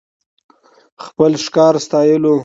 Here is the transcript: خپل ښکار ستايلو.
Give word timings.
خپل 1.05 1.31
ښکار 1.43 1.75
ستايلو. 1.85 2.33